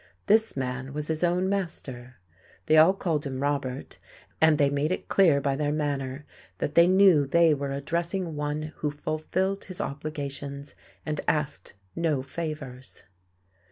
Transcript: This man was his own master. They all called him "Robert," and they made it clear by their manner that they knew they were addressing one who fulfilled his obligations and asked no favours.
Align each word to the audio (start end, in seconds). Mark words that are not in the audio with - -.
This 0.25 0.57
man 0.57 0.93
was 0.93 1.09
his 1.09 1.23
own 1.23 1.47
master. 1.47 2.15
They 2.65 2.75
all 2.75 2.95
called 2.95 3.23
him 3.23 3.39
"Robert," 3.39 3.99
and 4.41 4.57
they 4.57 4.71
made 4.71 4.91
it 4.91 5.07
clear 5.07 5.39
by 5.39 5.55
their 5.55 5.71
manner 5.71 6.25
that 6.57 6.73
they 6.73 6.87
knew 6.87 7.27
they 7.27 7.53
were 7.53 7.71
addressing 7.71 8.35
one 8.35 8.73
who 8.77 8.89
fulfilled 8.89 9.65
his 9.65 9.79
obligations 9.79 10.73
and 11.05 11.21
asked 11.27 11.75
no 11.95 12.23
favours. 12.23 13.03